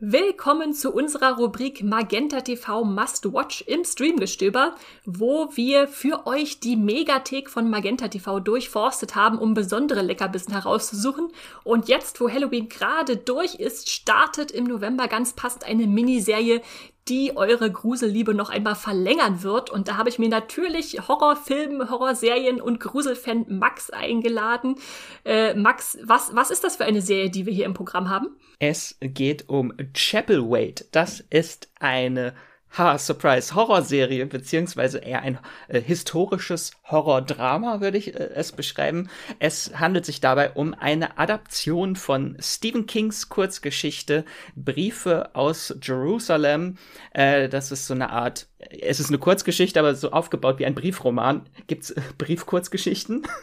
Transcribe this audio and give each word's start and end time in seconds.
Willkommen 0.00 0.74
zu 0.74 0.92
unserer 0.92 1.38
Rubrik 1.38 1.82
Magenta 1.82 2.40
TV 2.40 2.84
Must 2.84 3.32
Watch 3.32 3.62
im 3.62 3.84
Streamgestöber, 3.84 4.76
wo 5.04 5.48
wir 5.56 5.88
für 5.88 6.24
euch 6.24 6.60
die 6.60 6.76
Megathek 6.76 7.50
von 7.50 7.68
Magenta 7.68 8.06
TV 8.06 8.38
durchforstet 8.38 9.16
haben, 9.16 9.40
um 9.40 9.54
besondere 9.54 10.02
Leckerbissen 10.02 10.52
herauszusuchen. 10.52 11.32
Und 11.64 11.88
jetzt, 11.88 12.20
wo 12.20 12.30
Halloween 12.30 12.68
gerade 12.68 13.16
durch 13.16 13.56
ist, 13.56 13.90
startet 13.90 14.52
im 14.52 14.66
November 14.66 15.08
ganz 15.08 15.32
passend 15.32 15.64
eine 15.64 15.88
Miniserie, 15.88 16.62
die 17.08 17.36
eure 17.36 17.70
Gruselliebe 17.70 18.34
noch 18.34 18.50
einmal 18.50 18.74
verlängern 18.74 19.42
wird. 19.42 19.70
Und 19.70 19.88
da 19.88 19.96
habe 19.96 20.08
ich 20.08 20.18
mir 20.18 20.28
natürlich 20.28 21.08
Horrorfilme, 21.08 21.90
Horrorserien 21.90 22.60
und 22.60 22.80
Gruselfan 22.80 23.46
Max 23.48 23.90
eingeladen. 23.90 24.76
Äh, 25.24 25.54
Max, 25.54 25.98
was, 26.02 26.34
was 26.34 26.50
ist 26.50 26.64
das 26.64 26.76
für 26.76 26.84
eine 26.84 27.02
Serie, 27.02 27.30
die 27.30 27.46
wir 27.46 27.52
hier 27.52 27.66
im 27.66 27.74
Programm 27.74 28.08
haben? 28.08 28.28
Es 28.58 28.96
geht 29.00 29.48
um 29.48 29.72
Chapel 29.94 30.50
Wait. 30.50 30.86
Das 30.92 31.20
ist 31.30 31.68
eine 31.78 32.34
Ha, 32.76 32.98
Surprise, 32.98 33.54
Horrorserie, 33.54 34.26
beziehungsweise 34.26 34.98
eher 34.98 35.22
ein 35.22 35.38
äh, 35.68 35.80
historisches 35.80 36.72
Horrordrama, 36.84 37.80
würde 37.80 37.98
ich 37.98 38.14
äh, 38.14 38.30
es 38.34 38.52
beschreiben. 38.52 39.08
Es 39.38 39.72
handelt 39.74 40.04
sich 40.04 40.20
dabei 40.20 40.50
um 40.50 40.74
eine 40.74 41.18
Adaption 41.18 41.96
von 41.96 42.36
Stephen 42.40 42.86
Kings 42.86 43.28
Kurzgeschichte 43.28 44.24
Briefe 44.54 45.34
aus 45.34 45.74
Jerusalem. 45.82 46.76
Äh, 47.12 47.48
das 47.48 47.72
ist 47.72 47.86
so 47.86 47.94
eine 47.94 48.10
Art, 48.10 48.48
es 48.58 49.00
ist 49.00 49.08
eine 49.08 49.18
Kurzgeschichte, 49.18 49.80
aber 49.80 49.94
so 49.94 50.10
aufgebaut 50.10 50.58
wie 50.58 50.66
ein 50.66 50.74
Briefroman. 50.74 51.48
Gibt's 51.66 51.90
äh, 51.90 52.00
Briefkurzgeschichten? 52.18 53.26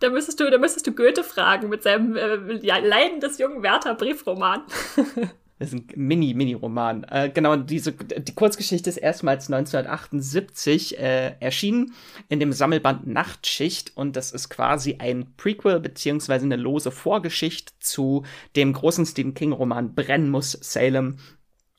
Da 0.00 0.10
müsstest 0.10 0.40
du, 0.40 0.50
da 0.50 0.58
müsstest 0.58 0.84
du 0.88 0.92
Goethe 0.96 1.22
fragen 1.22 1.68
mit 1.68 1.84
seinem 1.84 2.16
äh, 2.16 2.34
Leiden 2.34 3.20
des 3.20 3.38
jungen 3.38 3.62
Werther 3.62 3.94
Briefroman. 3.94 4.62
Das 5.62 5.72
ist 5.72 5.78
ein 5.78 5.86
Mini-Mini-Roman. 5.94 7.04
Äh, 7.04 7.30
genau, 7.32 7.54
diese, 7.54 7.92
die 7.92 8.34
Kurzgeschichte 8.34 8.90
ist 8.90 8.96
erstmals 8.96 9.48
1978 9.48 10.98
äh, 10.98 11.36
erschienen 11.38 11.92
in 12.28 12.40
dem 12.40 12.52
Sammelband 12.52 13.06
Nachtschicht 13.06 13.96
und 13.96 14.16
das 14.16 14.32
ist 14.32 14.48
quasi 14.48 14.96
ein 14.98 15.34
Prequel 15.36 15.78
beziehungsweise 15.78 16.46
eine 16.46 16.56
lose 16.56 16.90
Vorgeschichte 16.90 17.72
zu 17.78 18.24
dem 18.56 18.72
großen 18.72 19.06
Stephen 19.06 19.34
King-Roman 19.34 19.94
Brennen 19.94 20.30
muss 20.30 20.50
Salem 20.60 21.18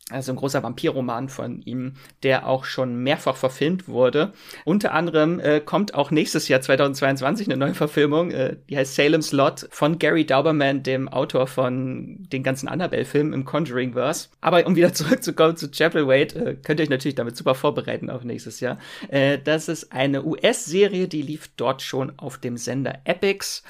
also 0.09 0.33
ein 0.33 0.35
großer 0.35 0.61
Vampirroman 0.63 1.29
von 1.29 1.61
ihm, 1.61 1.93
der 2.23 2.47
auch 2.47 2.65
schon 2.65 2.95
mehrfach 2.97 3.37
verfilmt 3.37 3.87
wurde. 3.87 4.33
Unter 4.65 4.93
anderem 4.93 5.39
äh, 5.39 5.61
kommt 5.61 5.93
auch 5.93 6.11
nächstes 6.11 6.49
Jahr 6.49 6.59
2022 6.59 7.47
eine 7.47 7.57
neue 7.57 7.73
Verfilmung, 7.73 8.31
äh, 8.31 8.57
die 8.69 8.77
heißt 8.77 8.95
Salem's 8.95 9.31
Lot 9.31 9.67
von 9.71 9.99
Gary 9.99 10.25
Dauberman, 10.25 10.83
dem 10.83 11.07
Autor 11.07 11.47
von 11.47 12.17
den 12.31 12.43
ganzen 12.43 12.67
Annabelle-Filmen 12.67 13.31
im 13.31 13.45
Conjuring-Verse. 13.45 14.27
Aber 14.41 14.65
um 14.67 14.75
wieder 14.75 14.93
zurückzukommen 14.93 15.55
zu 15.55 15.71
Chapel 15.71 16.07
Wait, 16.07 16.35
äh, 16.35 16.55
könnt 16.61 16.81
ihr 16.81 16.83
euch 16.83 16.89
natürlich 16.89 17.15
damit 17.15 17.37
super 17.37 17.55
vorbereiten 17.55 18.09
auf 18.09 18.25
nächstes 18.25 18.59
Jahr. 18.59 18.79
Äh, 19.07 19.39
das 19.39 19.69
ist 19.69 19.93
eine 19.93 20.25
US-Serie, 20.25 21.07
die 21.07 21.21
lief 21.21 21.49
dort 21.55 21.81
schon 21.81 22.11
auf 22.17 22.37
dem 22.37 22.57
Sender 22.57 22.99
Epics 23.05 23.63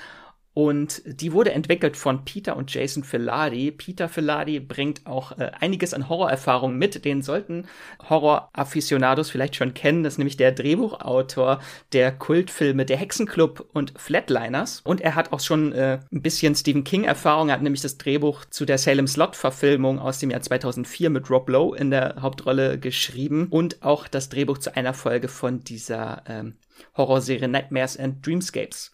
und 0.54 1.02
die 1.06 1.34
wurde 1.34 1.52
entwickelt 1.52 1.98
von 1.98 2.26
Peter 2.26 2.56
und 2.56 2.72
Jason 2.72 3.04
Filadi. 3.04 3.72
Peter 3.72 4.08
Filadi 4.08 4.60
bringt 4.60 5.06
auch 5.08 5.32
äh, 5.40 5.50
einiges 5.60 5.96
an 5.96 6.10
Horrorerfahrungen 6.10 6.78
mit. 6.78 7.06
Den 7.06 7.24
sollten 7.24 7.66
Horror-Afficionados 8.08 9.32
vielleicht 9.32 9.56
schon 9.56 9.74
kennen. 9.74 10.04
Das 10.04 10.14
ist 10.14 10.18
nämlich 10.20 10.38
der 10.38 10.52
Drehbuchautor 10.52 11.60
der 11.92 12.12
Kultfilme 12.12 12.86
Der 12.86 12.98
Hexenclub 12.98 13.68
und 13.74 13.94
Flatliners. 13.98 14.82
Und 14.84 15.02
er 15.02 15.16
hat 15.16 15.34
auch 15.34 15.40
schon 15.40 15.72
äh, 15.74 16.00
ein 16.12 16.22
bisschen 16.22 16.54
Stephen 16.54 16.84
King-Erfahrung. 16.84 17.50
Er 17.50 17.56
hat 17.56 17.64
nämlich 17.64 17.82
das 17.82 17.98
Drehbuch 17.98 18.46
zu 18.46 18.66
der 18.66 18.78
Salem 18.78 19.08
Slot-Verfilmung 19.08 19.98
aus 19.98 20.20
dem 20.20 20.30
Jahr 20.30 20.42
2004 20.42 21.10
mit 21.10 21.32
Rob 21.32 21.50
Lowe 21.50 21.76
in 21.76 21.90
der 21.90 22.18
Hauptrolle 22.22 22.78
geschrieben. 22.78 23.48
Und 23.50 23.82
auch 23.82 24.08
das 24.08 24.30
Drehbuch 24.30 24.60
zu 24.60 24.76
einer 24.76 24.94
Folge 24.94 25.30
von 25.30 25.64
dieser 25.64 26.22
ähm, 26.28 26.58
Horrorserie 26.96 27.48
Nightmares 27.48 27.98
and 27.98 28.24
Dreamscapes. 28.24 28.92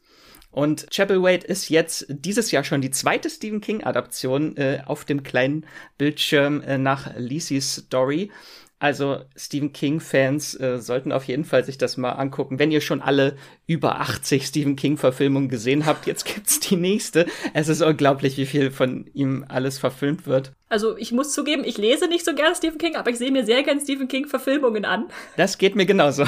Und 0.52 0.88
Chapel 0.92 1.22
Wait 1.22 1.44
ist 1.44 1.70
jetzt 1.70 2.08
dieses 2.10 2.52
Jahr 2.52 2.64
schon 2.64 2.82
die 2.82 2.92
zweite 2.92 3.30
Stephen 3.30 3.62
King-Adaption 3.62 4.58
äh, 4.58 4.82
auf 4.86 5.06
dem 5.06 5.24
kleinen 5.24 5.66
Bildschirm 5.98 6.62
äh, 6.62 6.78
nach 6.78 7.16
Lisey's 7.16 7.76
Story. 7.76 8.32
Also 8.80 9.26
Stephen 9.36 9.74
King-Fans 9.74 10.58
äh, 10.60 10.80
sollten 10.80 11.12
auf 11.12 11.26
jeden 11.26 11.44
Fall 11.44 11.66
sich 11.66 11.78
das 11.78 11.98
mal 11.98 12.14
angucken. 12.14 12.60
Wenn 12.60 12.72
ihr 12.72 12.82
schon 12.82 13.02
alle 13.02 13.36
über 13.68 14.00
80 14.00 14.46
Stephen 14.46 14.78
King-Verfilmungen 14.78 15.50
gesehen 15.50 15.86
habt, 15.86 16.08
jetzt 16.08 16.26
gibt's 16.26 16.62
die 16.62 16.78
nächste. 16.78 17.26
Es 17.54 17.68
ist 17.68 17.82
unglaublich, 17.82 18.38
wie 18.38 18.46
viel 18.46 18.72
von 18.72 19.06
ihm 19.14 19.46
alles 19.50 19.78
verfilmt 19.78 20.26
wird. 20.26 20.54
Also 20.72 20.96
ich 20.98 21.12
muss 21.12 21.34
zugeben, 21.34 21.64
ich 21.64 21.80
lese 21.80 22.08
nicht 22.08 22.24
so 22.24 22.36
gerne 22.36 22.56
Stephen 22.56 22.78
King, 22.78 22.96
aber 22.96 23.10
ich 23.10 23.18
sehe 23.18 23.32
mir 23.32 23.44
sehr 23.44 23.64
gerne 23.64 23.82
Stephen 23.82 24.08
King-Verfilmungen 24.08 24.86
an. 24.86 25.08
Das 25.38 25.58
geht 25.58 25.76
mir 25.76 25.86
genauso. 25.86 26.26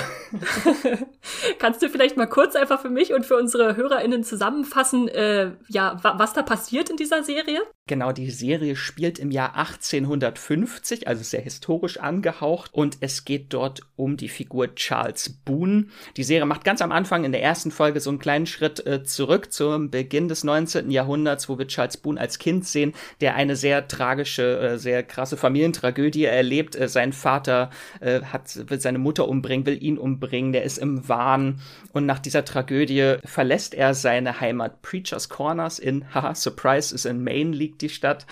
Kannst 1.59 1.81
du 1.81 1.89
vielleicht 1.89 2.15
mal 2.17 2.27
kurz 2.27 2.55
einfach 2.55 2.81
für 2.81 2.89
mich 2.89 3.13
und 3.13 3.25
für 3.25 3.35
unsere 3.35 3.75
HörerInnen 3.75 4.23
zusammenfassen, 4.23 5.09
äh, 5.09 5.51
ja, 5.67 5.99
was 6.01 6.33
da 6.33 6.43
passiert 6.43 6.89
in 6.89 6.95
dieser 6.95 7.23
Serie? 7.23 7.59
Genau, 7.87 8.13
die 8.13 8.31
Serie 8.31 8.77
spielt 8.77 9.19
im 9.19 9.31
Jahr 9.31 9.57
1850, 9.57 11.07
also 11.07 11.23
sehr 11.23 11.41
historisch 11.41 11.99
angehaucht, 11.99 12.73
und 12.73 12.97
es 13.01 13.25
geht 13.25 13.53
dort 13.53 13.81
um 13.97 14.15
die 14.15 14.29
Figur 14.29 14.73
Charles 14.75 15.29
Boone. 15.43 15.87
Die 16.15 16.23
Serie 16.23 16.45
macht 16.45 16.63
ganz 16.63 16.81
am 16.81 16.93
Anfang 16.93 17.25
in 17.25 17.33
der 17.33 17.43
ersten 17.43 17.69
Folge 17.69 17.99
so 17.99 18.09
einen 18.09 18.19
kleinen 18.19 18.45
Schritt 18.45 18.85
äh, 18.85 19.03
zurück 19.03 19.51
zum 19.51 19.91
Beginn 19.91 20.29
des 20.29 20.45
19. 20.45 20.89
Jahrhunderts, 20.89 21.49
wo 21.49 21.57
wir 21.57 21.67
Charles 21.67 21.97
Boone 21.97 22.19
als 22.19 22.39
Kind 22.39 22.65
sehen, 22.65 22.93
der 23.19 23.35
eine 23.35 23.57
sehr 23.57 23.87
tragische 23.87 24.30
tragische, 24.31 24.59
äh, 24.59 24.77
sehr 24.77 25.03
krasse 25.03 25.37
Familientragödie 25.37 26.25
erlebt. 26.25 26.75
Äh, 26.75 26.87
sein 26.87 27.13
Vater 27.13 27.69
äh, 27.99 28.21
hat, 28.21 28.69
will 28.69 28.79
seine 28.79 28.97
Mutter 28.97 29.27
umbringen, 29.27 29.65
will 29.65 29.81
ihn 29.81 29.97
umbringen, 29.97 30.53
der 30.53 30.63
ist 30.63 30.77
im 30.77 31.07
Wahn. 31.07 31.61
Und 31.93 32.05
nach 32.05 32.19
dieser 32.19 32.45
Tragödie 32.45 33.17
verlässt 33.25 33.73
er 33.73 33.93
seine 33.93 34.39
Heimat 34.39 34.81
Preacher's 34.81 35.29
Corners 35.29 35.79
in, 35.79 36.05
haha, 36.13 36.35
Surprise, 36.35 36.93
ist 36.93 37.05
in 37.05 37.23
Maine 37.23 37.51
liegt 37.51 37.81
die 37.81 37.89
Stadt, 37.89 38.25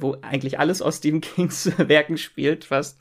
wo 0.00 0.16
eigentlich 0.22 0.58
alles 0.58 0.82
aus 0.82 0.98
Stephen 0.98 1.20
Kings 1.20 1.70
Werken 1.78 2.18
spielt 2.18 2.64
fast. 2.64 3.00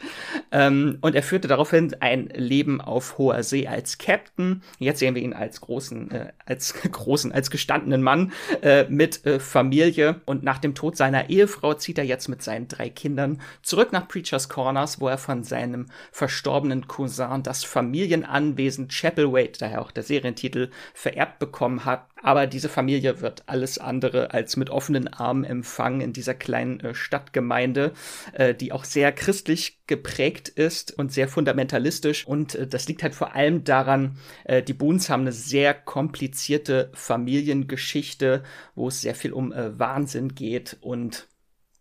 Ähm, 0.52 0.98
und 1.02 1.16
er 1.16 1.24
führte 1.24 1.48
daraufhin 1.48 1.96
ein 2.00 2.28
Leben 2.28 2.82
auf 2.82 3.18
hoher 3.18 3.44
See 3.44 3.68
als 3.68 3.98
Captain. 3.98 4.62
Jetzt 4.80 5.00
sehen 5.00 5.16
wir 5.16 5.22
ihn 5.22 5.34
als 5.34 5.62
großen, 5.62 6.10
als 6.46 6.74
großen, 6.92 7.32
als 7.32 7.50
gestandenen 7.50 8.04
Mann 8.04 8.32
mit 8.90 9.22
Familie. 9.40 10.22
Und 10.26 10.44
nach 10.44 10.60
dem 10.60 10.76
Tod 10.76 10.98
seiner 10.98 11.30
Ehefrau 11.30 11.74
zieht 11.74 11.98
er 11.98 12.06
jetzt 12.06 12.28
mit 12.28 12.35
mit 12.36 12.44
seinen 12.44 12.68
drei 12.68 12.90
Kindern 12.90 13.42
zurück 13.62 13.94
nach 13.94 14.10
Preacher's 14.10 14.50
Corners, 14.50 15.00
wo 15.00 15.08
er 15.08 15.18
von 15.18 15.44
seinem 15.44 15.88
verstorbenen 16.12 16.86
Cousin 16.88 17.44
das 17.44 17.64
Familienanwesen 17.64 18.90
Chapelwaite, 18.90 19.60
daher 19.60 19.82
auch 19.82 19.92
der 19.92 20.04
Serientitel, 20.04 20.70
vererbt 20.94 21.40
bekommen 21.40 21.86
hat. 21.86 22.08
Aber 22.22 22.46
diese 22.48 22.68
Familie 22.68 23.22
wird 23.22 23.44
alles 23.46 23.78
andere 23.78 24.32
als 24.32 24.58
mit 24.58 24.70
offenen 24.70 25.08
Armen 25.08 25.46
empfangen 25.46 26.02
in 26.02 26.12
dieser 26.12 26.34
kleinen 26.34 26.80
äh, 26.82 26.94
Stadtgemeinde, 26.96 27.94
äh, 28.34 28.54
die 28.54 28.74
auch 28.74 28.84
sehr 28.84 29.12
christlich 29.14 29.80
geprägt 29.88 30.50
ist 30.50 30.92
und 30.98 31.14
sehr 31.14 31.30
fundamentalistisch. 31.30 32.28
Und 32.28 32.56
äh, 32.56 32.68
das 32.68 32.88
liegt 32.90 33.04
halt 33.04 33.16
vor 33.16 33.36
allem 33.36 33.64
daran, 33.64 34.18
die 34.68 34.74
Boons 34.74 35.10
haben 35.10 35.22
eine 35.22 35.32
sehr 35.32 35.74
komplizierte 35.74 36.90
Familiengeschichte, 36.94 38.44
wo 38.76 38.88
es 38.88 39.02
sehr 39.02 39.16
viel 39.16 39.34
um 39.34 39.54
Wahnsinn 39.56 40.36
geht 40.36 40.78
und 40.82 41.28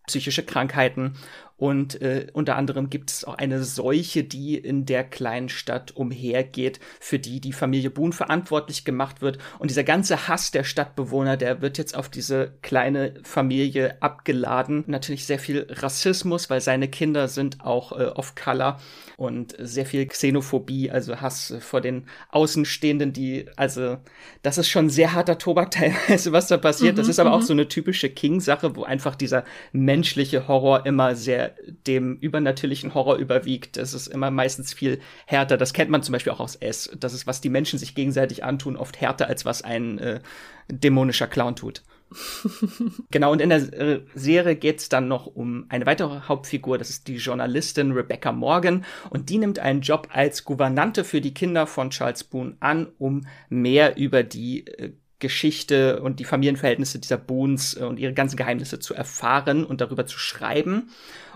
psychische 0.07 0.45
Krankheiten 0.45 1.15
und 1.57 2.03
äh, 2.03 2.27
unter 2.33 2.57
anderem 2.57 2.91
gibt 2.91 3.11
es 3.11 3.25
auch 3.25 3.35
eine 3.35 3.63
Seuche, 3.63 4.25
die 4.25 4.57
in 4.57 4.87
der 4.87 5.05
kleinen 5.05 5.49
Stadt 5.49 5.93
umhergeht, 5.93 6.81
für 6.99 7.21
die 7.21 7.41
die 7.41 7.53
Familie 7.53 7.91
Boone 7.91 8.13
verantwortlich 8.13 8.85
gemacht 8.85 9.23
wird. 9.23 9.39
Und 9.61 9.71
dieser 9.71 9.85
ganze 9.85 10.27
Hass 10.27 10.51
der 10.51 10.65
Stadtbewohner, 10.65 11.37
der 11.37 11.63
wird 11.63 11.79
jetzt 11.79 11.97
auf 11.97 12.09
diese 12.09 12.55
kleine 12.63 13.15
Familie 13.23 14.03
abgeladen. 14.03 14.83
Natürlich 14.89 15.27
sehr 15.27 15.39
viel 15.39 15.67
Rassismus, 15.71 16.51
weil 16.51 16.61
seine 16.61 16.89
Kinder 16.89 17.29
sind 17.29 17.61
auch 17.61 17.93
äh, 17.93 18.07
of 18.07 18.35
Color 18.35 18.81
und 19.17 19.55
sehr 19.59 19.87
viel 19.87 20.07
Xenophobie, 20.07 20.91
also 20.91 21.21
Hass 21.21 21.55
vor 21.61 21.81
den 21.81 22.07
Außenstehenden, 22.31 23.13
die, 23.13 23.47
also 23.57 23.99
das 24.43 24.59
ist 24.59 24.69
schon 24.69 24.91
sehr 24.91 25.13
harter 25.13 25.39
Tobak 25.39 25.71
teilweise, 25.71 26.33
was 26.33 26.49
da 26.49 26.57
passiert. 26.57 26.95
Mhm, 26.95 26.97
das 26.97 27.09
ist 27.09 27.21
aber 27.21 27.33
auch 27.33 27.41
mhm. 27.41 27.47
so 27.47 27.53
eine 27.53 27.69
typische 27.69 28.11
King-Sache, 28.11 28.75
wo 28.75 28.83
einfach 28.83 29.15
dieser 29.15 29.45
menschliche 29.73 30.49
Horror 30.49 30.85
immer 30.85 31.15
sehr 31.15 31.44
dem 31.87 32.17
übernatürlichen 32.17 32.95
Horror 32.95 33.17
überwiegt. 33.17 33.77
Das 33.77 33.95
ist 33.95 34.07
immer 34.07 34.31
meistens 34.31 34.73
viel 34.73 35.01
härter. 35.27 35.57
Das 35.57 35.73
kennt 35.73 35.91
man 35.91 36.03
zum 36.03 36.13
Beispiel 36.13 36.33
auch 36.33 36.41
aus 36.41 36.57
S. 36.57 36.91
Das 36.99 37.13
ist, 37.13 37.27
was 37.27 37.41
die 37.41 37.51
Menschen 37.51 37.79
sich 37.79 37.95
gegenseitig 37.95 38.45
antun, 38.45 38.77
oft 38.77 39.01
härter, 39.01 39.29
als 39.29 39.45
was 39.45 39.63
ein 39.63 39.99
äh, 39.99 40.21
dämonischer 40.69 41.27
Clown 41.27 41.57
tut. 41.57 41.83
genau, 43.11 43.33
und 43.33 43.41
in 43.41 43.49
der 43.49 43.73
äh, 43.73 44.01
Serie 44.15 44.57
geht 44.57 44.81
es 44.81 44.89
dann 44.89 45.09
noch 45.09 45.27
um 45.27 45.67
eine 45.69 45.87
weitere 45.87 46.21
Hauptfigur, 46.29 46.79
das 46.79 46.91
ist 46.91 47.09
die 47.09 47.17
Journalistin 47.17 47.93
Rebecca 47.93 48.33
Morgan, 48.33 48.85
und 49.11 49.31
die 49.31 49.39
nimmt 49.39 49.59
einen 49.59 49.81
Job 49.81 50.09
als 50.13 50.45
Gouvernante 50.45 51.05
für 51.05 51.21
die 51.21 51.35
Kinder 51.35 51.67
von 51.67 51.91
Charles 51.91 52.25
Boone 52.25 52.57
an, 52.61 52.89
um 52.99 53.27
mehr 53.49 53.97
über 53.97 54.23
die 54.23 54.67
äh, 54.67 54.93
Geschichte 55.19 56.01
und 56.03 56.21
die 56.21 56.25
Familienverhältnisse 56.25 56.99
dieser 56.99 57.19
Boons 57.19 57.77
äh, 57.77 57.85
und 57.85 57.99
ihre 57.99 58.13
ganzen 58.13 58.37
Geheimnisse 58.37 58.79
zu 58.79 58.95
erfahren 58.95 59.65
und 59.65 59.81
darüber 59.81 60.07
zu 60.07 60.19
schreiben. 60.19 60.91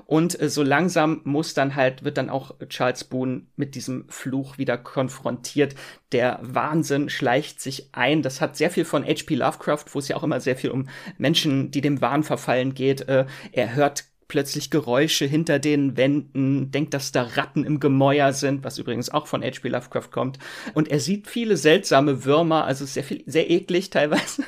Und 0.06 0.40
äh, 0.40 0.48
so 0.48 0.62
langsam 0.62 1.20
muss 1.24 1.52
dann 1.52 1.74
halt, 1.74 2.02
wird 2.02 2.16
dann 2.16 2.30
auch 2.30 2.54
Charles 2.68 3.04
Boone 3.04 3.42
mit 3.56 3.74
diesem 3.74 4.08
Fluch 4.08 4.56
wieder 4.56 4.78
konfrontiert. 4.78 5.74
Der 6.12 6.38
Wahnsinn 6.42 7.10
schleicht 7.10 7.60
sich 7.60 7.90
ein. 7.92 8.22
Das 8.22 8.40
hat 8.40 8.56
sehr 8.56 8.70
viel 8.70 8.86
von 8.86 9.04
H.P. 9.04 9.34
Lovecraft, 9.34 9.84
wo 9.92 9.98
es 9.98 10.08
ja 10.08 10.16
auch 10.16 10.22
immer 10.22 10.40
sehr 10.40 10.56
viel 10.56 10.70
um 10.70 10.88
Menschen, 11.18 11.70
die 11.70 11.82
dem 11.82 12.00
Wahn 12.00 12.22
verfallen 12.22 12.74
geht. 12.74 13.02
Äh, 13.02 13.26
er 13.52 13.74
hört 13.74 14.04
plötzlich 14.28 14.70
Geräusche 14.70 15.24
hinter 15.24 15.58
den 15.58 15.96
Wänden, 15.96 16.70
denkt, 16.70 16.94
dass 16.94 17.12
da 17.12 17.22
Ratten 17.22 17.64
im 17.64 17.80
Gemäuer 17.80 18.32
sind, 18.32 18.62
was 18.62 18.78
übrigens 18.78 19.10
auch 19.10 19.26
von 19.26 19.42
H.P. 19.42 19.68
Lovecraft 19.68 20.10
kommt. 20.10 20.38
Und 20.74 20.88
er 20.88 21.00
sieht 21.00 21.26
viele 21.26 21.56
seltsame 21.56 22.24
Würmer, 22.24 22.64
also 22.64 22.84
sehr 22.84 23.04
viel, 23.04 23.24
sehr 23.26 23.50
eklig 23.50 23.90
teilweise. 23.90 24.44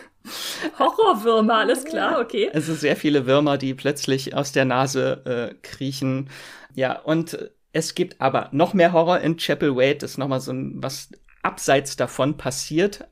Horrorwürmer, 0.78 1.54
alles 1.54 1.84
klar, 1.84 2.20
okay. 2.20 2.50
Also 2.52 2.74
sehr 2.74 2.94
viele 2.94 3.26
Würmer, 3.26 3.56
die 3.56 3.74
plötzlich 3.74 4.34
aus 4.34 4.52
der 4.52 4.66
Nase 4.66 5.24
äh, 5.24 5.54
kriechen. 5.62 6.28
Ja, 6.74 6.98
und 6.98 7.50
es 7.72 7.94
gibt 7.94 8.20
aber 8.20 8.48
noch 8.52 8.74
mehr 8.74 8.92
Horror 8.92 9.20
in 9.20 9.38
Chapel 9.38 9.76
Wade, 9.76 9.96
das 9.96 10.12
ist 10.12 10.18
nochmal 10.18 10.40
so 10.40 10.52
ein, 10.52 10.74
was 10.82 11.08
abseits 11.42 11.96
davon 11.96 12.36
passiert, 12.36 13.06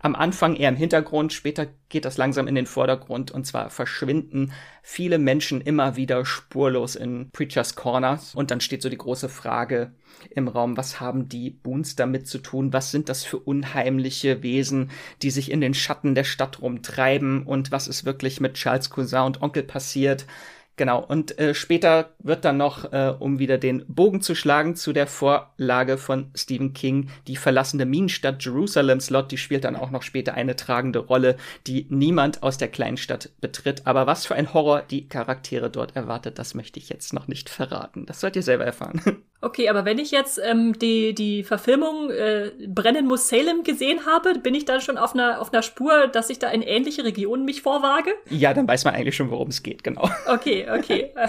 am 0.00 0.14
Anfang 0.14 0.56
eher 0.56 0.68
im 0.68 0.76
Hintergrund, 0.76 1.32
später 1.32 1.66
geht 1.88 2.04
das 2.04 2.16
langsam 2.16 2.46
in 2.48 2.54
den 2.54 2.66
Vordergrund 2.66 3.30
und 3.30 3.46
zwar 3.46 3.70
verschwinden 3.70 4.52
viele 4.82 5.18
Menschen 5.18 5.60
immer 5.60 5.96
wieder 5.96 6.24
spurlos 6.24 6.96
in 6.96 7.30
Preacher's 7.30 7.74
Corners 7.74 8.34
und 8.34 8.50
dann 8.50 8.60
steht 8.60 8.82
so 8.82 8.88
die 8.88 8.98
große 8.98 9.28
Frage 9.28 9.92
im 10.30 10.48
Raum, 10.48 10.76
was 10.76 11.00
haben 11.00 11.28
die 11.28 11.50
Boons 11.50 11.96
damit 11.96 12.26
zu 12.26 12.38
tun? 12.38 12.72
Was 12.72 12.90
sind 12.90 13.08
das 13.08 13.24
für 13.24 13.38
unheimliche 13.38 14.42
Wesen, 14.42 14.90
die 15.22 15.30
sich 15.30 15.50
in 15.50 15.60
den 15.60 15.74
Schatten 15.74 16.14
der 16.14 16.24
Stadt 16.24 16.60
rumtreiben 16.60 17.44
und 17.44 17.72
was 17.72 17.88
ist 17.88 18.04
wirklich 18.04 18.40
mit 18.40 18.54
Charles 18.54 18.90
Cousin 18.90 19.22
und 19.22 19.42
Onkel 19.42 19.62
passiert? 19.62 20.26
Genau, 20.76 21.04
und 21.04 21.38
äh, 21.38 21.54
später 21.54 22.10
wird 22.18 22.44
dann 22.44 22.56
noch, 22.56 22.92
äh, 22.92 23.14
um 23.16 23.38
wieder 23.38 23.58
den 23.58 23.84
Bogen 23.86 24.20
zu 24.20 24.34
schlagen, 24.34 24.74
zu 24.74 24.92
der 24.92 25.06
Vorlage 25.06 25.98
von 25.98 26.30
Stephen 26.34 26.72
King, 26.72 27.10
die 27.28 27.36
verlassene 27.36 27.86
Minenstadt 27.86 28.44
Jerusalem 28.44 28.98
Slot, 28.98 29.30
die 29.30 29.38
spielt 29.38 29.64
dann 29.64 29.76
auch 29.76 29.92
noch 29.92 30.02
später 30.02 30.34
eine 30.34 30.56
tragende 30.56 30.98
Rolle, 30.98 31.36
die 31.68 31.86
niemand 31.90 32.42
aus 32.42 32.58
der 32.58 32.68
Kleinstadt 32.68 33.30
betritt. 33.40 33.86
Aber 33.86 34.08
was 34.08 34.26
für 34.26 34.34
ein 34.34 34.52
Horror 34.52 34.82
die 34.82 35.08
Charaktere 35.08 35.70
dort 35.70 35.94
erwartet, 35.94 36.40
das 36.40 36.54
möchte 36.54 36.80
ich 36.80 36.88
jetzt 36.88 37.12
noch 37.12 37.28
nicht 37.28 37.50
verraten. 37.50 38.04
Das 38.06 38.20
sollt 38.20 38.34
ihr 38.34 38.42
selber 38.42 38.64
erfahren. 38.64 39.00
Okay, 39.44 39.68
aber 39.68 39.84
wenn 39.84 39.98
ich 39.98 40.10
jetzt 40.10 40.40
ähm, 40.42 40.78
die, 40.78 41.14
die 41.14 41.44
Verfilmung 41.44 42.10
äh, 42.10 42.50
Brennen 42.66 43.06
muss 43.06 43.28
Salem 43.28 43.62
gesehen 43.62 44.06
habe, 44.06 44.38
bin 44.38 44.54
ich 44.54 44.64
dann 44.64 44.80
schon 44.80 44.96
auf 44.96 45.12
einer, 45.12 45.40
auf 45.40 45.52
einer 45.52 45.62
Spur, 45.62 46.08
dass 46.08 46.30
ich 46.30 46.38
da 46.38 46.48
in 46.48 46.62
ähnliche 46.62 47.04
Regionen 47.04 47.44
mich 47.44 47.60
vorwage? 47.60 48.10
Ja, 48.30 48.54
dann 48.54 48.66
weiß 48.66 48.84
man 48.84 48.94
eigentlich 48.94 49.16
schon, 49.16 49.30
worum 49.30 49.48
es 49.48 49.62
geht, 49.62 49.84
genau. 49.84 50.08
Okay, 50.26 50.66
okay. 50.70 51.12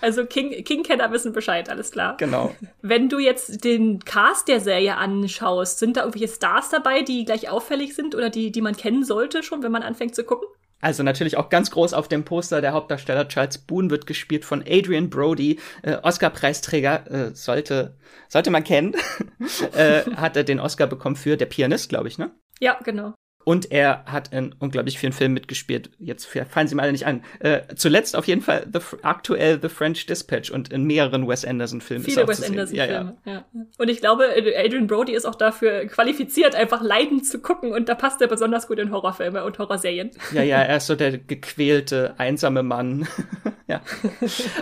Also 0.00 0.24
King, 0.24 0.64
King-Kenner 0.64 1.12
wissen 1.12 1.32
Bescheid, 1.32 1.68
alles 1.68 1.90
klar. 1.90 2.16
Genau. 2.16 2.54
Wenn 2.80 3.08
du 3.08 3.18
jetzt 3.18 3.64
den 3.64 4.00
Cast 4.04 4.48
der 4.48 4.60
Serie 4.60 4.96
anschaust, 4.96 5.78
sind 5.78 5.96
da 5.96 6.00
irgendwelche 6.00 6.32
Stars 6.32 6.70
dabei, 6.70 7.02
die 7.02 7.24
gleich 7.24 7.48
auffällig 7.50 7.94
sind 7.94 8.14
oder 8.14 8.30
die, 8.30 8.52
die 8.52 8.62
man 8.62 8.76
kennen 8.76 9.04
sollte 9.04 9.42
schon, 9.42 9.62
wenn 9.62 9.72
man 9.72 9.82
anfängt 9.82 10.14
zu 10.14 10.24
gucken? 10.24 10.48
Also 10.80 11.02
natürlich 11.02 11.36
auch 11.36 11.48
ganz 11.48 11.70
groß 11.70 11.94
auf 11.94 12.08
dem 12.08 12.24
Poster 12.24 12.60
der 12.60 12.72
Hauptdarsteller 12.72 13.28
Charles 13.28 13.58
Boone 13.58 13.90
wird 13.90 14.06
gespielt 14.06 14.44
von 14.44 14.64
Adrian 14.66 15.10
Brody, 15.10 15.60
äh, 15.82 15.96
Oscar-Preisträger, 16.02 17.10
äh, 17.10 17.34
sollte 17.34 17.96
sollte 18.28 18.50
man 18.50 18.64
kennen, 18.64 18.94
äh, 19.74 20.02
hat 20.16 20.36
er 20.36 20.44
den 20.44 20.60
Oscar 20.60 20.86
bekommen 20.86 21.16
für 21.16 21.36
der 21.36 21.46
Pianist, 21.46 21.88
glaube 21.88 22.08
ich, 22.08 22.18
ne? 22.18 22.30
Ja, 22.60 22.78
genau. 22.84 23.14
Und 23.42 23.72
er 23.72 24.04
hat 24.04 24.32
in 24.34 24.54
unglaublich 24.58 24.98
vielen 24.98 25.14
Filmen 25.14 25.32
mitgespielt. 25.32 25.90
Jetzt 25.98 26.26
fallen 26.26 26.68
sie 26.68 26.74
mir 26.74 26.82
alle 26.82 26.92
nicht 26.92 27.06
ein. 27.06 27.24
Äh, 27.38 27.62
zuletzt 27.74 28.14
auf 28.14 28.28
jeden 28.28 28.42
Fall 28.42 28.66
the, 28.70 28.80
aktuell 29.02 29.58
The 29.60 29.70
French 29.70 30.04
Dispatch 30.04 30.50
und 30.50 30.70
in 30.70 30.84
mehreren 30.84 31.26
Wes 31.26 31.46
Anderson-Filmen. 31.46 32.04
Viele 32.04 32.28
Wes 32.28 32.42
Anderson-Filme, 32.42 33.16
ja, 33.24 33.32
ja. 33.32 33.44
ja, 33.54 33.64
Und 33.78 33.88
ich 33.88 34.00
glaube, 34.00 34.24
Adrian 34.36 34.86
Brody 34.86 35.14
ist 35.14 35.24
auch 35.24 35.34
dafür 35.34 35.86
qualifiziert, 35.86 36.54
einfach 36.54 36.82
leidend 36.82 37.26
zu 37.26 37.40
gucken. 37.40 37.72
Und 37.72 37.88
da 37.88 37.94
passt 37.94 38.20
er 38.20 38.28
besonders 38.28 38.68
gut 38.68 38.78
in 38.78 38.92
Horrorfilme 38.92 39.42
und 39.42 39.58
Horrorserien. 39.58 40.10
Ja, 40.32 40.42
ja, 40.42 40.58
er 40.58 40.76
ist 40.76 40.86
so 40.86 40.94
der 40.94 41.16
gequälte, 41.16 42.14
einsame 42.18 42.62
Mann. 42.62 43.08
ja. 43.68 43.80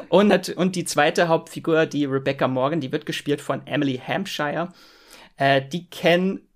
Und, 0.08 0.50
und 0.50 0.76
die 0.76 0.84
zweite 0.84 1.26
Hauptfigur, 1.26 1.86
die 1.86 2.04
Rebecca 2.04 2.46
Morgan, 2.46 2.80
die 2.80 2.92
wird 2.92 3.06
gespielt 3.06 3.40
von 3.40 3.66
Emily 3.66 4.00
Hampshire. 4.06 4.68
Äh, 5.36 5.62
die 5.66 5.90
kennen 5.90 6.48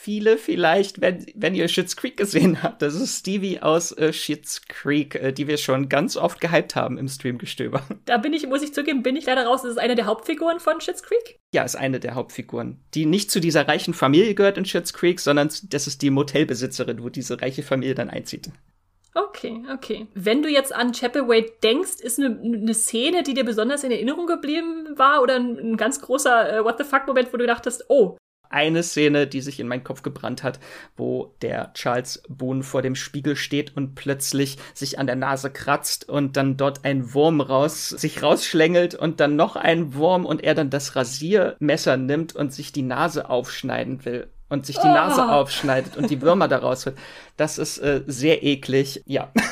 viele 0.00 0.38
vielleicht, 0.38 1.02
wenn, 1.02 1.26
wenn 1.34 1.54
ihr 1.54 1.68
Schitt's 1.68 1.94
Creek 1.94 2.16
gesehen 2.16 2.62
habt. 2.62 2.80
Das 2.80 2.94
ist 2.94 3.18
Stevie 3.18 3.60
aus 3.60 3.92
äh, 3.92 4.12
Schitt's 4.12 4.62
Creek, 4.66 5.14
äh, 5.14 5.32
die 5.32 5.46
wir 5.46 5.58
schon 5.58 5.90
ganz 5.90 6.16
oft 6.16 6.40
gehypt 6.40 6.74
haben 6.74 6.96
im 6.96 7.08
Streamgestöber. 7.08 7.82
Da 8.06 8.16
bin 8.16 8.32
ich, 8.32 8.46
muss 8.46 8.62
ich 8.62 8.72
zugeben, 8.72 9.02
bin 9.02 9.14
ich 9.14 9.26
leider 9.26 9.44
raus. 9.44 9.62
Das 9.62 9.72
ist 9.72 9.78
eine 9.78 9.94
der 9.94 10.06
Hauptfiguren 10.06 10.58
von 10.58 10.80
Schitt's 10.80 11.02
Creek? 11.02 11.38
Ja, 11.54 11.62
ist 11.62 11.76
eine 11.76 12.00
der 12.00 12.14
Hauptfiguren, 12.14 12.80
die 12.94 13.04
nicht 13.04 13.30
zu 13.30 13.40
dieser 13.40 13.68
reichen 13.68 13.94
Familie 13.94 14.34
gehört 14.34 14.58
in 14.58 14.64
Schitt's 14.64 14.94
Creek, 14.94 15.20
sondern 15.20 15.50
das 15.68 15.86
ist 15.86 16.02
die 16.02 16.10
Motelbesitzerin, 16.10 17.02
wo 17.02 17.08
diese 17.08 17.40
reiche 17.40 17.62
Familie 17.62 17.94
dann 17.94 18.10
einzieht. 18.10 18.50
Okay, 19.14 19.62
okay. 19.72 20.06
Wenn 20.14 20.42
du 20.42 20.48
jetzt 20.48 20.74
an 20.74 20.92
Chapel 20.92 21.28
Wade 21.28 21.52
denkst, 21.62 22.00
ist 22.00 22.18
eine, 22.18 22.40
eine 22.40 22.74
Szene, 22.74 23.22
die 23.22 23.34
dir 23.34 23.44
besonders 23.44 23.84
in 23.84 23.90
Erinnerung 23.90 24.26
geblieben 24.26 24.88
war 24.96 25.22
oder 25.22 25.36
ein, 25.36 25.58
ein 25.58 25.76
ganz 25.76 26.00
großer 26.00 26.58
äh, 26.58 26.64
What 26.64 26.78
the 26.78 26.84
fuck 26.84 27.06
Moment, 27.06 27.32
wo 27.32 27.36
du 27.36 27.46
dachtest, 27.46 27.84
oh, 27.88 28.16
eine 28.50 28.82
Szene, 28.82 29.26
die 29.26 29.40
sich 29.40 29.60
in 29.60 29.68
meinen 29.68 29.84
Kopf 29.84 30.02
gebrannt 30.02 30.42
hat, 30.42 30.60
wo 30.96 31.34
der 31.40 31.72
Charles 31.72 32.22
Boone 32.28 32.62
vor 32.62 32.82
dem 32.82 32.94
Spiegel 32.94 33.36
steht 33.36 33.76
und 33.76 33.94
plötzlich 33.94 34.58
sich 34.74 34.98
an 34.98 35.06
der 35.06 35.16
Nase 35.16 35.50
kratzt 35.50 36.08
und 36.08 36.36
dann 36.36 36.56
dort 36.56 36.84
ein 36.84 37.14
Wurm 37.14 37.40
raus, 37.40 37.88
sich 37.88 38.22
rausschlängelt 38.22 38.94
und 38.94 39.20
dann 39.20 39.36
noch 39.36 39.56
ein 39.56 39.94
Wurm 39.94 40.26
und 40.26 40.44
er 40.44 40.54
dann 40.54 40.70
das 40.70 40.96
Rasiermesser 40.96 41.96
nimmt 41.96 42.34
und 42.34 42.52
sich 42.52 42.72
die 42.72 42.82
Nase 42.82 43.30
aufschneiden 43.30 44.04
will 44.04 44.28
und 44.50 44.66
sich 44.66 44.76
die 44.76 44.86
oh. 44.86 44.92
Nase 44.92 45.30
aufschneidet 45.30 45.96
und 45.96 46.10
die 46.10 46.20
Würmer 46.20 46.48
daraus 46.48 46.84
wird. 46.84 46.98
Das 47.36 47.56
ist 47.56 47.78
äh, 47.78 48.02
sehr 48.06 48.42
eklig, 48.42 49.02
ja. 49.06 49.32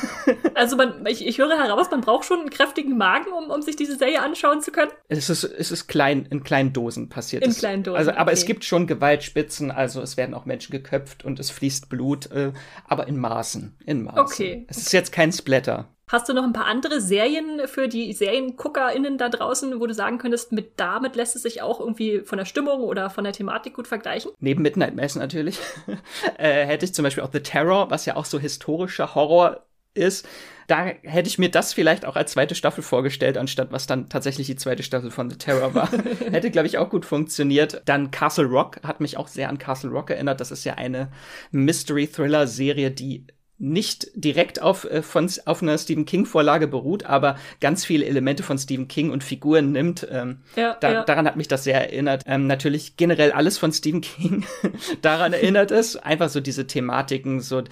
Also 0.53 0.75
man, 0.75 1.05
ich, 1.07 1.25
ich 1.25 1.37
höre 1.37 1.57
heraus, 1.57 1.89
man 1.89 2.01
braucht 2.01 2.25
schon 2.25 2.41
einen 2.41 2.49
kräftigen 2.49 2.97
Magen, 2.97 3.31
um, 3.31 3.49
um 3.49 3.61
sich 3.61 3.77
diese 3.77 3.97
Serie 3.97 4.21
anschauen 4.21 4.61
zu 4.61 4.71
können. 4.71 4.91
Es 5.07 5.29
ist, 5.29 5.45
es 5.45 5.71
ist 5.71 5.87
klein, 5.87 6.27
in 6.29 6.43
kleinen 6.43 6.73
Dosen 6.73 7.07
passiert. 7.07 7.43
In 7.43 7.51
es. 7.51 7.59
kleinen 7.59 7.83
Dosen. 7.83 7.97
Also, 7.97 8.11
aber 8.11 8.23
okay. 8.23 8.33
es 8.33 8.45
gibt 8.45 8.65
schon 8.65 8.85
Gewaltspitzen, 8.85 9.71
also 9.71 10.01
es 10.01 10.17
werden 10.17 10.35
auch 10.35 10.45
Menschen 10.45 10.73
geköpft 10.73 11.23
und 11.23 11.39
es 11.39 11.49
fließt 11.49 11.87
Blut, 11.87 12.29
äh, 12.31 12.51
aber 12.85 13.07
in 13.07 13.17
Maßen. 13.17 13.77
In 13.85 14.03
Maßen. 14.03 14.19
Okay. 14.19 14.65
Es 14.67 14.77
ist 14.77 14.91
jetzt 14.91 15.13
kein 15.13 15.31
Splatter. 15.31 15.87
Hast 16.09 16.27
du 16.27 16.33
noch 16.33 16.43
ein 16.43 16.53
paar 16.53 16.65
andere 16.65 17.01
Serien 17.01 17.67
für 17.67 17.87
die 17.87 18.11
SerienguckerInnen 18.13 19.19
da 19.19 19.29
draußen, 19.29 19.79
wo 19.79 19.85
du 19.85 19.93
sagen 19.93 20.17
könntest, 20.17 20.51
mit 20.51 20.71
damit 20.77 21.15
lässt 21.15 21.35
es 21.35 21.43
sich 21.43 21.61
auch 21.61 21.79
irgendwie 21.79 22.21
von 22.21 22.39
der 22.39 22.45
Stimmung 22.45 22.81
oder 22.81 23.11
von 23.11 23.23
der 23.23 23.31
Thematik 23.31 23.75
gut 23.75 23.87
vergleichen? 23.87 24.31
Neben 24.39 24.63
Midnight 24.63 24.95
Mass 24.95 25.15
natürlich. 25.15 25.59
äh, 26.39 26.65
hätte 26.65 26.85
ich 26.85 26.95
zum 26.95 27.03
Beispiel 27.03 27.23
auch 27.23 27.31
The 27.31 27.41
Terror, 27.41 27.91
was 27.91 28.07
ja 28.07 28.15
auch 28.15 28.25
so 28.25 28.39
historischer 28.39 29.13
Horror 29.13 29.63
ist. 29.93 30.27
Da 30.65 30.85
hätte 31.03 31.29
ich 31.29 31.37
mir 31.37 31.51
das 31.51 31.73
vielleicht 31.73 32.05
auch 32.05 32.15
als 32.15 32.31
zweite 32.31 32.55
Staffel 32.55 32.83
vorgestellt, 32.83 33.37
anstatt 33.37 33.71
was 33.71 33.85
dann 33.85 34.09
tatsächlich 34.09 34.47
die 34.47 34.55
zweite 34.55 34.81
Staffel 34.81 35.11
von 35.11 35.29
The 35.29 35.37
Terror 35.37 35.75
war. 35.75 35.91
hätte, 36.31 36.49
glaube 36.49 36.67
ich, 36.67 36.79
auch 36.79 36.89
gut 36.89 37.05
funktioniert. 37.05 37.83
Dann 37.85 38.09
Castle 38.09 38.45
Rock 38.45 38.79
hat 38.81 38.99
mich 38.99 39.17
auch 39.17 39.27
sehr 39.27 39.47
an 39.47 39.59
Castle 39.59 39.91
Rock 39.91 40.09
erinnert. 40.09 40.41
Das 40.41 40.49
ist 40.49 40.63
ja 40.63 40.73
eine 40.73 41.11
Mystery-Thriller-Serie, 41.51 42.89
die 42.89 43.27
nicht 43.59 44.07
direkt 44.15 44.61
auf, 44.61 44.85
äh, 44.85 45.01
von, 45.01 45.29
auf 45.45 45.61
einer 45.61 45.77
Stephen 45.77 46.05
King-Vorlage 46.05 46.67
beruht, 46.67 47.05
aber 47.05 47.37
ganz 47.59 47.85
viele 47.85 48.05
Elemente 48.05 48.41
von 48.41 48.57
Stephen 48.57 48.87
King 48.87 49.11
und 49.11 49.23
Figuren 49.23 49.73
nimmt. 49.73 50.07
Ähm, 50.09 50.39
ja, 50.55 50.77
da, 50.79 50.91
ja. 50.91 51.03
Daran 51.03 51.27
hat 51.27 51.35
mich 51.35 51.49
das 51.49 51.65
sehr 51.65 51.75
erinnert. 51.75 52.23
Ähm, 52.25 52.47
natürlich 52.47 52.95
generell 52.95 53.33
alles 53.33 53.57
von 53.57 53.73
Stephen 53.73 54.01
King 54.01 54.45
daran 55.01 55.33
erinnert 55.33 55.71
es. 55.71 55.97
Einfach 55.97 56.29
so 56.29 56.39
diese 56.39 56.67
Thematiken, 56.67 57.41
so 57.41 57.63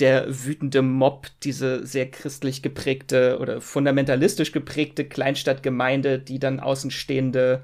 der 0.00 0.26
wütende 0.44 0.82
Mob, 0.82 1.28
diese 1.42 1.86
sehr 1.86 2.10
christlich 2.10 2.62
geprägte 2.62 3.38
oder 3.40 3.60
fundamentalistisch 3.60 4.52
geprägte 4.52 5.04
Kleinstadtgemeinde, 5.04 6.18
die 6.18 6.38
dann 6.38 6.60
Außenstehende 6.60 7.62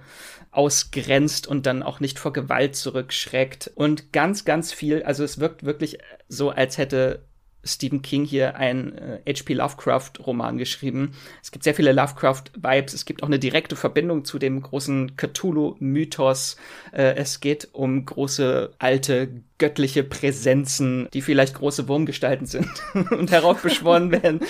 ausgrenzt 0.51 1.49
und 1.49 1.67
dann 1.67 1.83
auch 1.83 1.99
nicht 1.99 2.19
vor 2.21 2.33
Gewalt 2.33 2.77
zurückschreckt. 2.77 3.73
Und 3.75 4.13
ganz, 4.13 4.45
ganz 4.45 4.73
viel, 4.73 5.03
also 5.03 5.25
es 5.25 5.41
wirkt 5.41 5.65
wirklich 5.65 5.99
so, 6.29 6.51
als 6.51 6.79
hätte 6.79 7.25
Stephen 7.65 8.03
King 8.03 8.25
hier 8.25 8.57
ein 8.57 8.97
äh, 8.97 9.33
H.P. 9.33 9.55
Lovecraft-Roman 9.55 10.59
geschrieben. 10.59 11.13
Es 11.43 11.51
gibt 11.51 11.65
sehr 11.65 11.75
viele 11.75 11.93
Lovecraft-Vibes. 11.93 12.95
Es 12.95 13.05
gibt 13.05 13.23
auch 13.23 13.29
eine 13.29 13.39
direkte 13.39 13.77
Verbindung 13.77 14.25
zu 14.25 14.39
dem 14.39 14.63
großen 14.63 15.17
Cthulhu-Mythos. 15.17 16.57
Äh, 16.93 17.15
es 17.17 17.41
geht 17.41 17.69
um 17.73 18.05
große, 18.05 18.73
alte, 18.79 19.29
göttliche 19.59 20.05
Präsenzen, 20.05 21.09
die 21.13 21.23
vielleicht 21.23 21.55
große 21.55 21.89
Wurmgestalten 21.89 22.47
sind 22.47 22.69
und 23.11 23.31
heraufbeschworen 23.31 24.11
werden 24.11 24.41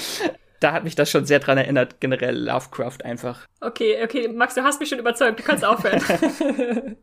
da 0.65 0.73
hat 0.73 0.83
mich 0.83 0.95
das 0.95 1.11
schon 1.11 1.27
sehr 1.27 1.41
dran 1.41 1.59
erinnert, 1.59 2.01
generell 2.01 2.37
Lovecraft 2.39 3.05
einfach. 3.05 3.47
Okay, 3.61 4.03
okay, 4.03 4.29
Max, 4.29 4.55
du 4.55 4.63
hast 4.63 4.81
mich 4.81 4.89
schon 4.89 4.99
überzeugt, 4.99 5.39
du 5.39 5.43
kannst 5.43 5.63
aufhören. 5.63 6.03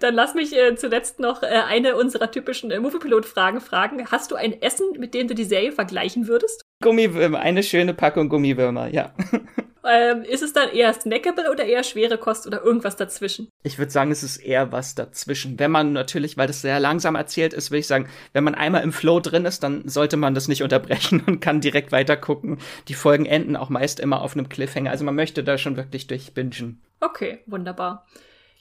Dann 0.00 0.14
lass 0.14 0.34
mich 0.34 0.54
äh, 0.54 0.76
zuletzt 0.76 1.18
noch 1.18 1.42
äh, 1.42 1.46
eine 1.46 1.96
unserer 1.96 2.30
typischen 2.30 2.70
äh, 2.70 2.78
Moviepilot-Fragen 2.78 3.62
fragen. 3.62 4.06
Hast 4.10 4.30
du 4.30 4.34
ein 4.34 4.60
Essen, 4.60 4.92
mit 4.98 5.14
dem 5.14 5.26
du 5.26 5.34
die 5.34 5.44
Serie 5.44 5.72
vergleichen 5.72 6.28
würdest? 6.28 6.60
Gummiwürmer, 6.82 7.40
eine 7.40 7.62
schöne 7.62 7.94
Packung 7.94 8.28
Gummiwürmer, 8.28 8.88
ja. 8.88 9.14
Ähm, 9.84 10.22
ist 10.22 10.42
es 10.42 10.52
dann 10.52 10.70
eher 10.70 10.92
snackable 10.92 11.50
oder 11.50 11.64
eher 11.64 11.82
schwere 11.82 12.18
Kost 12.18 12.46
oder 12.46 12.62
irgendwas 12.62 12.96
dazwischen? 12.96 13.48
Ich 13.64 13.78
würde 13.78 13.90
sagen, 13.90 14.10
es 14.10 14.22
ist 14.22 14.36
eher 14.36 14.70
was 14.70 14.94
dazwischen. 14.94 15.58
Wenn 15.58 15.70
man 15.70 15.92
natürlich, 15.92 16.36
weil 16.36 16.46
das 16.46 16.62
sehr 16.62 16.78
langsam 16.78 17.16
erzählt 17.16 17.52
ist, 17.52 17.70
würde 17.70 17.80
ich 17.80 17.86
sagen, 17.86 18.08
wenn 18.32 18.44
man 18.44 18.54
einmal 18.54 18.82
im 18.82 18.92
Flow 18.92 19.20
drin 19.20 19.44
ist, 19.44 19.62
dann 19.62 19.88
sollte 19.88 20.16
man 20.16 20.34
das 20.34 20.48
nicht 20.48 20.62
unterbrechen 20.62 21.22
und 21.26 21.40
kann 21.40 21.60
direkt 21.60 21.92
weiter 21.92 22.16
gucken. 22.16 22.58
Die 22.88 22.94
Folgen 22.94 23.26
enden 23.26 23.56
auch 23.56 23.70
meist 23.70 23.98
immer 23.98 24.22
auf 24.22 24.36
einem 24.36 24.48
Cliffhanger. 24.48 24.90
Also 24.90 25.04
man 25.04 25.16
möchte 25.16 25.42
da 25.42 25.58
schon 25.58 25.76
wirklich 25.76 26.06
durchbingen. 26.06 26.80
Okay, 27.00 27.40
wunderbar. 27.46 28.06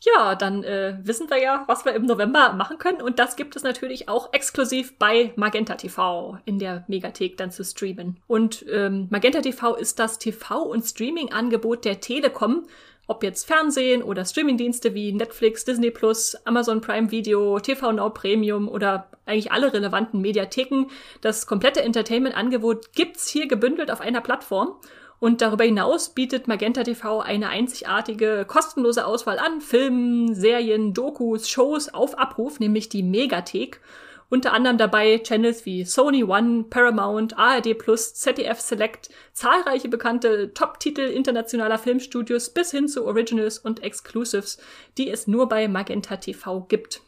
Ja, 0.04 0.34
dann 0.34 0.64
äh, 0.64 0.98
wissen 1.04 1.30
wir 1.30 1.38
ja, 1.38 1.64
was 1.68 1.86
wir 1.86 1.94
im 1.94 2.06
November 2.06 2.54
machen 2.54 2.80
können. 2.80 3.02
Und 3.02 3.20
das 3.20 3.36
gibt 3.36 3.56
es 3.56 3.62
natürlich 3.62 4.10
auch 4.10 4.34
exklusiv 4.34 4.98
bei 4.98 5.32
Magenta 5.36 5.76
TV 5.76 6.40
in 6.46 6.58
der 6.58 6.84
Megathek 6.88 7.38
dann 7.38 7.52
zu 7.52 7.64
streamen. 7.64 8.18
Und 8.26 8.66
ähm, 8.72 9.08
Magenta 9.12 9.42
TV 9.42 9.76
ist 9.76 10.00
das 10.00 10.20
TV- 10.20 10.64
und 10.64 10.84
Streaming-Angebot 10.84 11.86
der 11.86 12.00
Telekom. 12.00 12.66
Ob 13.06 13.24
jetzt 13.24 13.46
Fernsehen 13.46 14.02
oder 14.02 14.26
Streamingdienste 14.26 14.96
wie 14.96 15.12
Netflix, 15.12 15.66
Disney 15.66 15.92
Plus, 15.92 16.36
Amazon 16.46 16.82
Prime 16.82 17.12
Video, 17.12 17.60
TV 17.60 17.92
Now 17.92 18.10
Premium 18.10 18.70
oder 18.70 19.08
eigentlich 19.26 19.52
alle 19.52 19.72
relevanten 19.72 20.20
Mediatheken. 20.22 20.86
Das 21.22 21.46
komplette 21.46 21.84
Entertainment-Angebot 21.84 22.94
gibt's 22.94 23.28
hier 23.28 23.48
gebündelt 23.48 23.92
auf 23.92 24.02
einer 24.02 24.22
Plattform. 24.22 24.78
Und 25.22 25.42
darüber 25.42 25.64
hinaus 25.64 26.10
bietet 26.10 26.48
Magenta 26.48 26.82
TV 26.82 27.20
eine 27.20 27.50
einzigartige 27.50 28.44
kostenlose 28.48 29.06
Auswahl 29.06 29.38
an 29.38 29.62
Filmen, 29.62 30.34
Serien, 30.34 30.96
Dokus, 30.96 31.48
Shows 31.48 31.94
auf 31.94 32.18
Abruf, 32.18 32.60
nämlich 32.60 32.90
die 32.90 33.04
Megathek. 33.04 33.82
Unter 34.30 34.52
anderem 34.52 34.80
dabei 34.80 35.20
Channels 35.20 35.64
wie 35.68 35.86
Sony 35.86 36.24
One, 36.24 36.64
Paramount, 36.64 37.38
ARD 37.38 37.78
Plus, 37.78 38.16
ZDF 38.16 38.60
Select, 38.60 39.10
zahlreiche 39.32 39.90
bekannte 39.90 40.56
Top-Titel 40.56 41.02
internationaler 41.02 41.78
Filmstudios 41.78 42.50
bis 42.50 42.72
hin 42.72 42.88
zu 42.88 43.06
Originals 43.06 43.60
und 43.60 43.84
Exclusives, 43.84 44.58
die 44.98 45.08
es 45.12 45.28
nur 45.28 45.48
bei 45.48 45.68
Magenta 45.68 46.16
TV 46.18 46.62
gibt. 46.62 47.02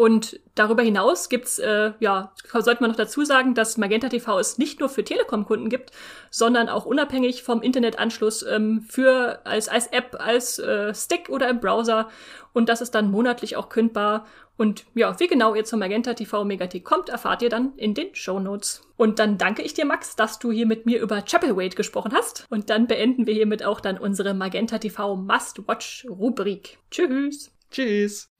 Und 0.00 0.40
darüber 0.54 0.82
hinaus 0.82 1.28
gibt's, 1.28 1.58
äh, 1.58 1.92
ja, 2.00 2.32
sollte 2.54 2.80
man 2.80 2.88
noch 2.88 2.96
dazu 2.96 3.22
sagen, 3.22 3.52
dass 3.52 3.76
Magenta 3.76 4.08
TV 4.08 4.38
es 4.38 4.56
nicht 4.56 4.80
nur 4.80 4.88
für 4.88 5.04
Telekom-Kunden 5.04 5.68
gibt, 5.68 5.90
sondern 6.30 6.70
auch 6.70 6.86
unabhängig 6.86 7.42
vom 7.42 7.60
Internetanschluss 7.60 8.42
ähm, 8.44 8.80
für 8.88 9.44
als 9.44 9.68
als 9.68 9.88
App, 9.88 10.16
als 10.18 10.58
äh, 10.58 10.94
Stick 10.94 11.28
oder 11.28 11.50
im 11.50 11.60
Browser. 11.60 12.08
Und 12.54 12.70
das 12.70 12.80
ist 12.80 12.94
dann 12.94 13.10
monatlich 13.10 13.58
auch 13.58 13.68
kündbar. 13.68 14.24
Und 14.56 14.86
ja, 14.94 15.20
wie 15.20 15.26
genau 15.26 15.54
ihr 15.54 15.64
zur 15.66 15.78
Magenta 15.78 16.14
TV 16.14 16.44
Megathek 16.44 16.82
kommt, 16.82 17.10
erfahrt 17.10 17.42
ihr 17.42 17.50
dann 17.50 17.74
in 17.76 17.92
den 17.92 18.14
Show 18.14 18.40
Notes. 18.40 18.80
Und 18.96 19.18
dann 19.18 19.36
danke 19.36 19.60
ich 19.60 19.74
dir, 19.74 19.84
Max, 19.84 20.16
dass 20.16 20.38
du 20.38 20.50
hier 20.50 20.64
mit 20.64 20.86
mir 20.86 21.02
über 21.02 21.20
Chapelwaite 21.20 21.76
gesprochen 21.76 22.14
hast. 22.14 22.46
Und 22.48 22.70
dann 22.70 22.86
beenden 22.86 23.26
wir 23.26 23.34
hiermit 23.34 23.62
auch 23.66 23.82
dann 23.82 23.98
unsere 23.98 24.32
Magenta 24.32 24.78
TV 24.78 25.16
Must-Watch 25.16 26.06
Rubrik. 26.08 26.78
Tschüss. 26.90 27.52
Tschüss. 27.70 28.30